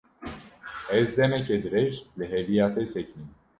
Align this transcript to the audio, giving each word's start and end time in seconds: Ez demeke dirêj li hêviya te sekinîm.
Ez 0.99 1.03
demeke 1.17 1.55
dirêj 1.65 1.93
li 2.17 2.25
hêviya 2.31 2.65
te 2.73 2.81
sekinîm. 2.93 3.29